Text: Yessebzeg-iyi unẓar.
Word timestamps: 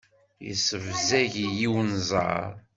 Yessebzeg-iyi 0.47 1.67
unẓar. 1.81 2.49